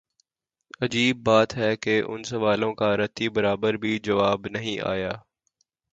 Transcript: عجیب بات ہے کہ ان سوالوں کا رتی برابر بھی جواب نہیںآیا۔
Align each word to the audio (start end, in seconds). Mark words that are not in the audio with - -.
عجیب 0.81 1.17
بات 1.23 1.55
ہے 1.57 1.75
کہ 1.77 2.01
ان 2.07 2.23
سوالوں 2.23 2.73
کا 2.73 2.95
رتی 2.97 3.29
برابر 3.29 3.73
بھی 3.77 3.97
جواب 3.99 4.47
نہیںآیا۔ 4.47 5.11